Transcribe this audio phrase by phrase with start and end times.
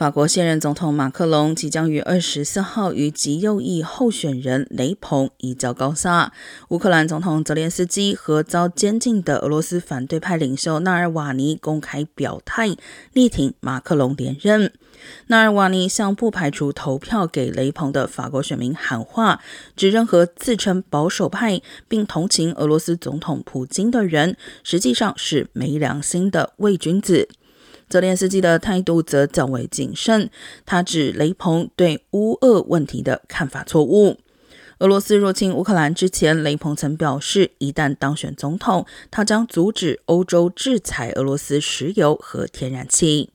[0.00, 6.32] 法国现任总统马克龙即将于二十四号与极右翼候选人雷鹏一较高下。
[6.70, 12.74] 乌克兰总统泽连斯基和遭监禁的俄罗斯反对派领袖纳尔瓦尼公开表态，
[13.12, 14.72] 力挺马克龙连任。
[15.26, 19.42] 纳尔瓦尼向不排除投票给雷鹏的法国选民喊话，
[19.76, 27.28] 指任何自称保守派并同情俄罗斯总统普京的人，实际上是没良心的伪君子。
[27.90, 30.30] 泽连斯基的态度则较为谨慎，
[30.64, 34.16] 他指雷鹏对乌俄问题的看法错误。
[34.78, 43.30] 俄罗斯入侵乌克兰之前，雷鹏曾表示，一旦当选总统，他将阻止欧洲制裁俄罗斯石油和天然气。